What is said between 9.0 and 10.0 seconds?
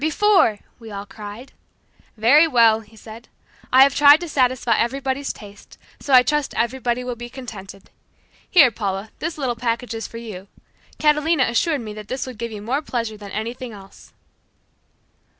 this little package